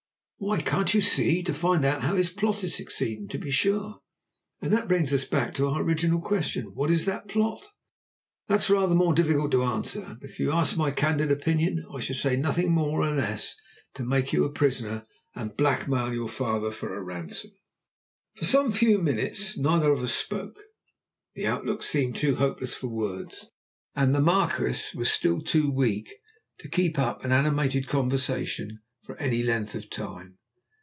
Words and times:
"Why, 0.43 0.59
can't 0.59 0.91
you 0.95 1.01
see? 1.01 1.43
To 1.43 1.53
find 1.53 1.85
out 1.85 2.01
how 2.01 2.15
his 2.15 2.31
plot 2.31 2.63
is 2.63 2.73
succeeding, 2.75 3.27
to 3.27 3.37
be 3.37 3.51
sure." 3.51 3.99
"And 4.59 4.73
that 4.73 4.87
brings 4.87 5.13
us 5.13 5.23
back 5.23 5.53
to 5.53 5.67
our 5.67 5.83
original 5.83 6.19
question 6.19 6.73
what 6.73 6.89
is 6.89 7.05
that 7.05 7.27
plot?" 7.27 7.63
"That's 8.47 8.67
rather 8.67 8.95
more 8.95 9.13
difficult 9.13 9.51
to 9.51 9.61
answer! 9.63 10.17
But 10.19 10.27
if 10.31 10.39
you 10.39 10.51
ask 10.51 10.75
my 10.75 10.89
candid 10.89 11.31
opinion 11.31 11.85
I 11.95 11.99
should 11.99 12.15
say 12.15 12.37
nothing 12.37 12.71
more 12.71 13.05
nor 13.05 13.13
less 13.13 13.55
than 13.93 14.05
to 14.05 14.09
make 14.09 14.33
you 14.33 14.49
prisoner 14.49 15.05
and 15.35 15.55
blackmail 15.55 16.11
your 16.11 16.27
father 16.27 16.71
for 16.71 16.91
a 16.95 17.03
ransom." 17.03 17.51
For 18.33 18.45
some 18.45 18.71
few 18.71 18.97
minutes 18.97 19.55
neither 19.55 19.91
of 19.91 20.01
us 20.01 20.15
spoke. 20.15 20.57
The 21.35 21.45
outlook 21.45 21.83
seemed 21.83 22.15
too 22.15 22.37
hopeless 22.37 22.73
for 22.73 22.87
words, 22.87 23.51
and 23.95 24.15
the 24.15 24.19
Marquis 24.21 24.97
was 24.97 25.11
still 25.11 25.39
too 25.41 25.69
weak 25.69 26.11
to 26.57 26.67
keep 26.67 26.97
up 26.97 27.23
an 27.23 27.31
animated 27.31 27.87
conversation 27.87 28.79
for 29.03 29.17
any 29.17 29.41
length 29.43 29.73
of 29.73 29.89
time. 29.89 30.37